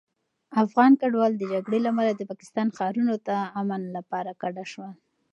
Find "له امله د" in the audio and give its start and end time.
1.81-2.21